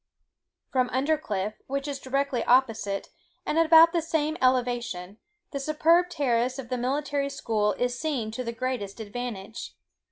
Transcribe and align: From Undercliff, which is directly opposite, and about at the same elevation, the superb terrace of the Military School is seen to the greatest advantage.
From 0.71 0.89
Undercliff, 0.89 1.53
which 1.67 1.87
is 1.87 1.99
directly 1.99 2.43
opposite, 2.45 3.09
and 3.45 3.59
about 3.59 3.89
at 3.89 3.93
the 3.93 4.01
same 4.01 4.35
elevation, 4.41 5.19
the 5.51 5.59
superb 5.59 6.09
terrace 6.09 6.57
of 6.57 6.69
the 6.69 6.77
Military 6.79 7.29
School 7.29 7.73
is 7.73 7.99
seen 7.99 8.31
to 8.31 8.43
the 8.43 8.51
greatest 8.51 8.99
advantage. 8.99 9.75